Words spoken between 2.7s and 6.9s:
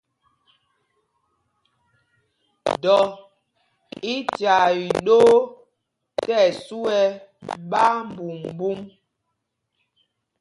Dɔ í tyaa iɗoo tí ɛsu